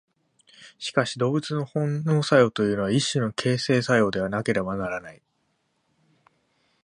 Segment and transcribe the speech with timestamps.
[0.79, 5.21] しかし動物の本能作用というのは一種の形成作用でなければならない。